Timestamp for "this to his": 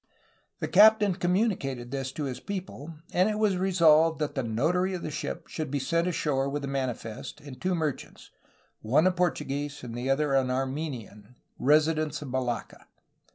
1.91-2.39